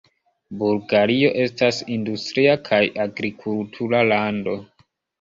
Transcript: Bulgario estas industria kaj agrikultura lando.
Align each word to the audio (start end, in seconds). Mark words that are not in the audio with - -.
Bulgario 0.61 1.29
estas 1.43 1.83
industria 1.97 2.57
kaj 2.71 2.83
agrikultura 3.07 4.05
lando. 4.13 4.61